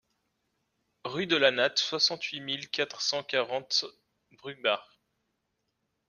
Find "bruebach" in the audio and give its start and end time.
4.31-4.81